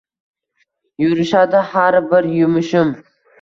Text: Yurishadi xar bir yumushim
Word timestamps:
Yurishadi 1.03 1.61
xar 1.73 1.99
bir 2.15 2.31
yumushim 2.39 2.97